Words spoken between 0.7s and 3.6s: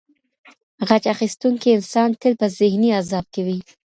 غچ اخیستونکی انسان تل په ذهني عذاب کي وي.